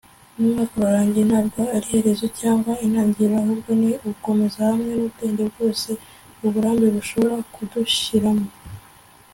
umwaka 0.39 0.73
urangiye 0.89 1.23
ntabwo 1.29 1.59
ari 1.75 1.85
iherezo 1.89 2.25
cyangwa 2.39 2.71
intangiriro 2.85 3.35
ahubwo 3.41 3.69
ni 3.79 3.89
ugukomeza, 4.05 4.59
hamwe 4.69 4.91
n'ubwenge 4.95 5.43
bwose 5.51 5.89
uburambe 6.45 6.87
bushobora 6.95 7.35
kudushiramo 7.53 8.47